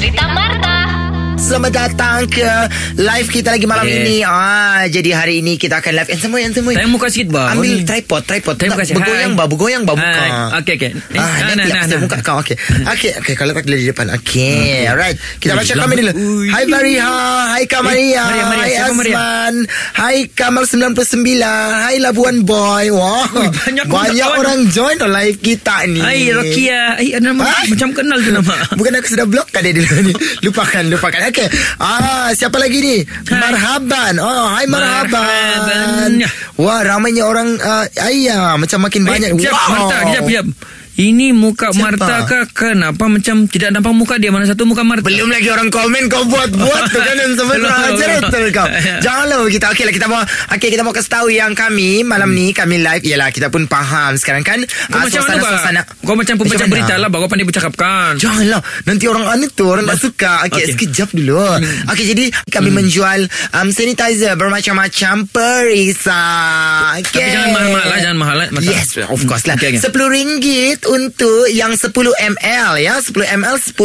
cerita 0.00 0.28
Marta. 0.28 0.67
Selamat 1.48 1.72
datang 1.72 2.28
ke 2.28 2.44
live 2.94 3.28
kita 3.32 3.48
lagi 3.48 3.64
malam 3.64 3.80
Yeah. 3.82 4.04
ini. 4.04 4.16
Ah, 4.20 4.84
jadi 4.84 5.16
hari 5.16 5.40
ini 5.40 5.56
kita 5.56 5.80
akan 5.80 5.96
live. 5.96 6.08
Yang 6.12 6.20
semua, 6.20 6.38
yang 6.44 6.52
semua. 6.52 6.76
Tayang 6.76 6.92
muka 6.92 7.08
sikit 7.08 7.32
bah. 7.32 7.56
Ambil 7.56 7.88
tripod, 7.88 8.20
tripod. 8.22 8.54
Terima 8.54 8.76
Tak, 8.76 8.84
kasih. 8.84 8.94
Bergoyang 9.00 9.32
bah, 9.32 9.46
bergoyang 9.48 9.82
bah 9.82 9.96
muka. 9.96 10.24
Okey, 10.60 10.76
okey. 10.76 10.90
Eh, 10.92 11.16
Ah, 11.16 11.24
ah, 11.24 11.36
nanti 11.48 11.72
nah, 11.72 11.80
nah, 11.80 11.80
nah, 11.80 11.86
nah. 11.88 12.00
muka 12.04 12.18
kau. 12.20 12.36
Okey. 12.44 12.56
Okey, 12.92 13.10
okey. 13.16 13.32
Kalau 13.32 13.56
kau 13.56 13.64
di 13.64 13.88
depan. 13.88 14.12
Okey. 14.12 14.84
Alright. 14.84 15.16
Kita 15.40 15.56
baca 15.56 15.72
komen 15.72 15.96
dulu. 15.96 16.12
Hai 16.52 16.64
Maria. 16.68 17.08
Hai 17.48 17.64
Kamaria. 17.64 18.22
Maria, 18.22 18.44
Maria. 18.44 18.68
Hai? 18.68 18.84
Azman. 18.84 19.54
Hai 19.96 20.16
Kamal 20.28 20.64
99. 20.68 21.48
Hai 21.80 21.96
Labuan 21.96 22.44
Boy. 22.44 22.92
Wah. 22.92 23.24
Banyak 23.24 23.88
banyak 23.88 24.28
orang 24.36 24.68
join 24.68 25.00
live 25.00 25.40
kita 25.40 25.88
ni. 25.88 26.04
Hai 26.04 26.28
Rokia. 26.28 27.00
Hai 27.00 27.16
ada 27.16 27.24
nama 27.24 27.48
Ah. 27.48 27.64
macam 27.64 27.88
kenal 27.96 28.20
tu 28.20 28.36
nama. 28.36 28.52
Bukan 28.76 28.92
aku 29.00 29.08
sudah 29.08 29.24
blok 29.24 29.48
kan 29.48 29.64
dia 29.64 29.72
dulu 29.72 29.96
ni. 30.04 30.12
Lupakan, 30.44 30.84
lupakan. 30.92 31.20
Okey. 31.38 31.48
Ah, 31.78 32.28
siapa 32.34 32.58
lagi 32.58 32.78
ni? 32.82 32.96
Hai. 33.06 33.38
Marhaban. 33.38 34.14
Oh, 34.18 34.46
hai 34.50 34.66
Marhaban. 34.66 35.22
Marhaban. 35.22 36.10
Wah, 36.58 36.80
ramainya 36.82 37.22
orang 37.30 37.54
uh, 37.62 37.86
ayah 38.10 38.58
macam 38.58 38.82
makin 38.82 39.06
banyak. 39.06 39.30
Eh, 39.30 39.38
Kejap, 39.38 39.54
wow. 39.54 39.70
Marta, 39.70 39.96
kejap, 40.10 40.22
kejap. 40.26 40.46
Ini 40.98 41.30
muka 41.30 41.70
Siapa? 41.70 41.94
Marta 41.94 42.26
kah? 42.26 42.42
Kenapa 42.50 43.06
macam 43.06 43.46
tidak 43.46 43.70
nampak 43.70 43.94
muka 43.94 44.18
dia? 44.18 44.34
Mana 44.34 44.50
satu 44.50 44.66
muka 44.66 44.82
Marta? 44.82 45.06
Belum 45.06 45.30
lagi 45.30 45.46
orang 45.46 45.70
komen 45.70 46.10
kau 46.10 46.26
buat-buat 46.26 46.82
tu 46.90 46.98
kan 46.98 47.14
yang 47.14 47.38
sampai 47.38 47.54
Belum, 47.54 47.70
kurang 47.70 47.86
ajar 47.86 48.08
belum. 48.10 48.22
betul 48.26 48.44
kau. 48.50 48.66
Janganlah 49.06 49.38
kita 49.46 49.66
okey 49.70 49.84
lah 49.86 49.94
kita 49.94 50.06
mau 50.10 50.18
okey 50.58 50.68
kita 50.74 50.82
mau 50.82 50.90
kasih 50.90 51.12
tahu 51.14 51.30
yang 51.30 51.54
kami 51.54 52.02
malam 52.02 52.34
ni 52.34 52.50
kami 52.50 52.82
live 52.82 53.06
ialah 53.06 53.30
kita 53.30 53.46
pun 53.46 53.70
faham 53.70 54.18
sekarang 54.18 54.42
kan 54.42 54.58
Kau 54.90 54.98
ah, 54.98 55.06
macam 55.06 55.22
mana. 55.22 55.38
Bang? 55.38 55.86
Kau 56.02 56.16
macam 56.18 56.34
pembaca 56.34 56.64
mana? 56.66 56.72
berita 56.74 56.94
lah, 56.98 57.06
Bang. 57.06 57.20
Kau 57.22 57.30
pandai 57.30 57.46
bercakapkan. 57.46 58.10
Janganlah 58.18 58.60
Nanti 58.82 59.04
orang 59.06 59.24
aneh 59.30 59.50
tu 59.54 59.70
Orang 59.70 59.86
tak 59.86 60.02
suka 60.02 60.50
Okey 60.50 60.66
Okey. 60.66 60.72
sekejap 60.74 61.14
dulu 61.14 61.38
Okey 61.94 62.04
jadi 62.10 62.24
Kami 62.50 62.74
menjual 62.74 63.20
um, 63.54 63.70
Sanitizer 63.70 64.34
Bermacam-macam 64.34 65.30
Perisa 65.30 66.22
Okey 66.98 67.22
Tapi 67.22 67.30
jangan 67.30 67.48
mahal-mahal 67.54 67.86
lah, 67.86 67.98
jangan 68.02 68.18
mahal 68.18 68.36
lah. 68.42 68.48
Yes 68.66 68.98
of 69.06 69.20
course 69.30 69.46
lah 69.46 69.54
Okey, 69.54 69.78
okey. 69.78 69.86
RM10 69.86 70.87
Untuk 70.88 71.48
yang 71.48 71.72
10 71.72 71.92
ml 72.32 72.70
ya. 72.78 72.94
10 72.96 73.12
ml 73.12 73.56
RM10 73.58 73.76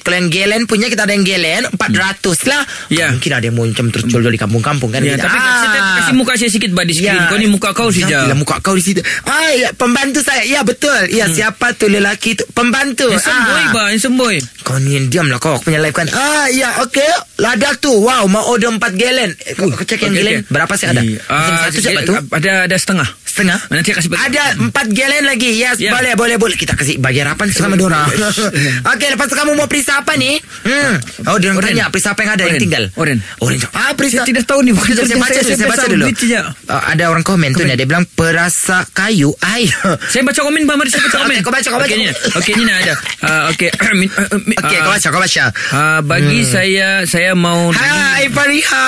Kalau 0.00 0.16
yang 0.16 0.28
galen 0.28 0.64
punya 0.64 0.86
Kita 0.86 1.04
ada 1.04 1.12
yang 1.12 1.22
galen 1.22 1.68
400 1.68 2.48
lah. 2.48 2.62
Ya. 2.88 3.12
Mungkin 3.12 3.30
ada 3.30 3.44
yang 3.44 3.54
mau 3.54 3.64
Macam 3.64 3.86
terjual 3.88 4.24
di 4.24 4.36
kampung-kampung 4.36 4.90
kan. 4.90 5.00
Ya, 5.00 5.14
tapi 5.14 5.30
Ah. 5.30 5.44
kasih, 5.62 5.68
kasih 6.00 6.14
muka 6.14 6.32
saya 6.34 6.50
sikit 6.50 6.70
bah 6.70 6.82
di 6.82 6.92
skrin. 6.92 7.14
Kau 7.26 7.36
ni 7.36 7.46
muka 7.46 7.70
kau 7.70 7.88
sih 7.88 8.02
Janganlah 8.02 8.32
je. 8.32 8.40
muka 8.40 8.56
kau 8.58 8.74
di 8.74 8.82
situ. 8.82 8.98
Ah, 9.22 9.52
ya, 9.52 9.70
pembantu 9.72 10.20
saya. 10.20 10.42
Ya 10.42 10.60
betul. 10.60 11.06
Ya 11.08 11.28
siapa 11.28 11.70
tu 11.72 11.86
lelaki 11.86 12.34
tu? 12.34 12.44
Pembantu. 12.50 13.06
Handsome 13.08 13.40
boy 13.44 13.60
Ah. 13.60 13.70
bah, 13.70 13.86
handsome 13.88 14.16
boy. 14.16 14.36
Kau 14.62 14.76
ni 14.76 14.96
diam 15.06 15.26
lah 15.26 15.38
kau. 15.38 15.54
Aku 15.54 15.66
punya 15.66 15.78
live 15.78 15.92
kan. 15.92 16.08
Ah 16.10 16.48
ya 16.48 16.80
okey. 16.80 17.06
Lada 17.36 17.72
tu. 17.76 17.92
Wow 17.92 18.26
mau 18.26 18.44
order 18.46 18.68
4 18.70 18.80
galen 18.92 19.30
eh, 19.38 19.54
Kau, 19.54 19.66
kau 19.66 19.80
cek 19.80 20.00
yang 20.00 20.10
Okey, 20.10 20.18
galen 20.18 20.34
okey. 20.40 20.50
Berapa 20.50 20.72
sih 20.74 20.86
ada? 20.86 21.00
Ah, 21.26 21.66
Satu 21.66 21.78
siapa 21.80 22.00
tu? 22.02 22.12
Ada 22.16 22.66
ada 22.66 22.76
setengah. 22.76 23.08
Setengah 23.40 23.60
Nanti 23.68 23.90
kasih 23.90 24.10
Ada 24.12 24.44
4 24.60 24.70
galen 24.92 25.24
lagi 25.24 25.50
Yes 25.54 25.76
Ya. 25.80 25.90
boleh 25.90 26.12
boleh 26.12 26.36
boleh 26.36 26.54
Kita 26.54 26.76
kasih 26.76 27.00
bagi 27.00 27.20
harapan 27.20 27.48
sama 27.48 27.72
dorang 27.74 28.04
Okey 28.92 29.08
lepas 29.08 29.26
tu 29.26 29.34
kamu 29.34 29.56
mau 29.56 29.64
perisa 29.64 29.98
apa 29.98 30.12
ni 30.14 30.36
hmm. 30.36 31.24
Oh 31.24 31.36
dia 31.36 31.50
Oren. 31.50 31.64
tanya 31.64 31.88
Perisa 31.88 32.12
apa 32.12 32.20
yang 32.20 32.32
ada 32.34 32.42
yang 32.44 32.52
Oren. 32.52 32.62
tinggal 32.62 32.84
Oren. 32.94 33.18
Oren 33.40 33.58
Ah 33.72 33.96
perisa 33.96 34.20
Saya 34.20 34.28
tidak 34.28 34.44
tahu 34.44 34.60
ni 34.60 34.70
bukan 34.70 34.92
saya 34.92 35.06
kerja 35.06 35.16
baca 35.16 35.32
saya, 35.32 35.42
saya 35.42 35.56
saya 35.56 35.70
baca 35.70 35.86
dulu. 35.86 36.04
Ah, 36.66 36.82
ada 36.86 37.04
orang 37.08 37.24
komen 37.24 37.50
tu 37.50 37.64
ni, 37.64 37.72
dia 37.72 37.82
bilang 37.82 38.04
perasa 38.06 38.84
kayu 38.86 39.32
air. 39.48 39.72
Saya 40.12 40.22
baca 40.22 40.36
komen 40.38 40.62
Bang 40.62 40.76
Mari 40.76 40.90
saya 40.90 41.02
baca 41.02 41.16
komen. 41.22 41.34
Okey, 41.34 41.42
kau 41.42 41.50
baca, 41.50 41.68
kau 41.68 41.80
baca. 41.80 41.94
Okey 42.36 42.52
ni. 42.54 42.62
Nak 42.62 42.76
ada. 42.78 42.94
Ah, 43.22 43.42
okey. 43.50 43.70
Ah, 43.80 44.66
Okey, 44.66 44.76
ah, 44.76 44.82
kau 44.82 44.92
baca, 44.92 45.08
kau 45.08 45.20
baca. 45.20 45.44
ah, 45.72 46.00
bagi 46.02 46.40
saya 46.42 46.88
saya 47.04 47.32
mau 47.32 47.70
Hai 47.72 48.28
Fariha, 48.28 48.86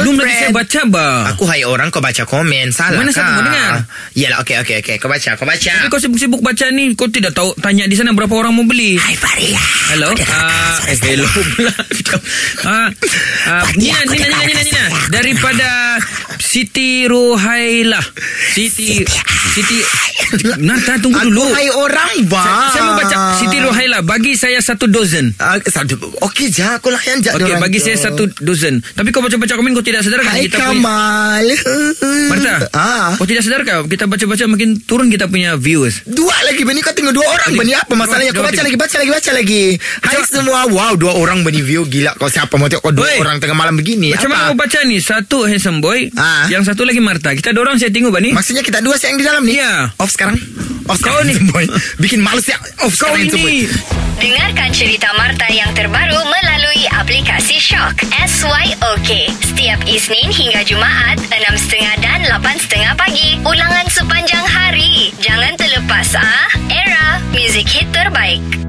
Belum 0.00 0.16
lagi 0.16 0.34
saya 0.34 0.50
baca 0.50 0.80
bah. 0.86 1.18
Aku 1.30 1.44
hai 1.44 1.62
orang 1.62 1.88
kau 1.88 2.00
baca 2.00 2.22
komen 2.24 2.70
Salah 2.70 2.96
Mana 2.96 3.10
siapa 3.10 3.30
mau 3.32 3.44
dengar? 3.44 3.73
Yalah 4.14 4.42
okey 4.42 4.56
okey 4.62 4.76
okey. 4.82 4.96
Kau 4.98 5.08
baca 5.08 5.30
kau 5.36 5.46
baca. 5.46 5.72
Tapi 5.74 5.88
kau 5.90 6.00
sibuk-sibuk 6.00 6.40
baca 6.40 6.66
ni 6.70 6.92
Kau 6.94 7.08
tidak 7.08 7.32
tahu 7.34 7.54
Tanya 7.58 7.84
di 7.86 7.96
sana 7.96 8.12
berapa 8.12 8.32
orang 8.34 8.52
mau 8.54 8.66
beli. 8.66 8.96
Hai 8.98 9.16
Faria. 9.16 9.62
Hello. 9.94 10.10
Aku 10.10 10.20
eh, 10.88 10.96
sorry. 10.96 11.14
Hello 11.18 11.26
pula. 11.54 11.74
Pati 12.64 13.76
Nina 13.78 13.98
aku 14.02 14.12
Nina 14.14 14.26
Nina 14.28 14.44
Nina 14.46 14.62
Nina. 14.62 14.84
Daripada 15.10 15.68
Siti 16.38 17.04
Ruhaila 17.06 18.00
Siti 18.54 19.02
Siti 19.54 19.78
Nata 20.62 20.98
tunggu 21.02 21.18
Aku 21.20 21.30
dulu. 21.30 21.46
hai 21.50 21.68
orang 21.70 22.10
ba 22.30 22.42
saya, 22.42 22.66
saya 22.70 22.82
mau 22.86 22.94
baca 22.98 23.13
Ruhaila 23.94 24.02
Bagi 24.04 24.34
saya 24.34 24.58
satu 24.58 24.90
dozen. 24.90 25.30
Satu 25.64 25.94
Okey 26.20 26.50
je 26.50 26.66
Aku 26.66 26.90
layan 26.90 27.22
je 27.22 27.30
Okey 27.30 27.54
bagi 27.56 27.78
tu. 27.78 27.86
saya 27.86 27.96
satu 28.00 28.26
dozen. 28.40 28.82
Tapi 28.82 29.08
kau 29.10 29.22
baca-baca 29.22 29.54
komen 29.54 29.70
Kau 29.70 29.84
tidak 29.84 30.02
sedar 30.02 30.18
kan 30.20 30.34
Hai 30.34 30.46
kita 30.46 30.58
punya 30.58 30.66
Kamal. 30.74 31.46
Marta 32.26 32.54
Ah. 32.72 33.14
Kau 33.14 33.22
tidak 33.24 33.42
sedar 33.42 33.62
kah 33.62 33.86
Kita 33.86 34.04
baca-baca 34.06 34.44
makin 34.48 34.80
turun 34.80 35.06
kita 35.08 35.30
punya 35.30 35.54
viewers. 35.54 36.02
Dua 36.04 36.34
lagi 36.42 36.66
Beni 36.66 36.82
kau 36.82 36.90
tengok 36.90 37.14
dua 37.14 37.26
orang. 37.28 37.52
Beni 37.54 37.72
apa 37.72 37.92
masalahnya? 37.94 38.32
Kau 38.32 38.42
Dua, 38.42 38.50
baca 38.50 38.60
lagi. 38.60 38.76
Baca 38.76 38.96
lagi 38.98 39.10
Baca 39.12 39.30
lagi. 39.30 39.62
Hai 40.02 40.18
semua. 40.26 40.60
Wow 40.66 40.92
dua 40.96 41.12
orang 41.14 41.46
Beni 41.46 41.62
view. 41.62 41.86
Gila 41.86 42.18
kau 42.18 42.26
siapa 42.26 42.56
Mau 42.56 42.66
tengok 42.66 42.82
kau 42.82 42.94
dua 42.94 43.06
Oi. 43.06 43.18
orang 43.20 43.38
Tengah 43.38 43.54
malam 43.54 43.78
begini? 43.78 44.10
Macam 44.10 44.26
Apa? 44.26 44.34
mana 44.34 44.50
kau 44.50 44.58
baca 44.58 44.78
ni? 44.82 44.96
Satu 44.98 45.46
handsome 45.46 45.78
boy 45.78 46.10
Ah. 46.16 46.46
Yang 46.48 46.74
satu 46.74 46.82
lagi 46.82 46.98
Marta 46.98 47.30
Kita 47.30 47.52
dorang 47.52 47.78
saya 47.78 47.90
tengok 47.90 48.10
Bani. 48.10 48.34
Maksudnya 48.34 48.64
kita 48.64 48.82
dua 48.82 48.98
siang 48.98 49.14
di 49.14 49.22
dalam 49.22 49.44
ni? 49.44 49.54
Ya. 49.54 49.92
Off 49.96 50.10
sekarang 50.10 50.34
Off 50.88 51.00
Kau 51.00 51.16
ni. 51.24 51.34
boy 51.52 51.64
Bikin 51.96 52.20
males 52.20 52.44
ya 52.48 52.58
Off 52.84 52.96
Kau 53.00 53.12
sekarang 53.16 53.32
boy. 53.32 53.64
ini 53.64 53.68
Dengarkan 54.14 54.70
cerita 54.70 55.10
Marta 55.18 55.44
yang 55.50 55.68
terbaru 55.74 56.16
melalui 56.16 56.86
aplikasi 56.96 57.58
Shock. 57.60 58.06
SYOK. 58.14 59.10
Setiap 59.42 59.80
Isnin 59.84 60.30
hingga 60.30 60.62
Jumaat, 60.64 61.18
6.30 61.28 61.98
dan 62.00 62.22
8.30 62.30 62.94
pagi. 62.94 63.36
Ulangan 63.42 63.84
sepanjang 63.90 64.46
hari. 64.46 65.10
Jangan 65.18 65.58
terlepas 65.58 66.14
ah. 66.16 66.46
Era, 66.70 67.20
music 67.34 67.68
hit 67.68 67.90
terbaik. 67.90 68.63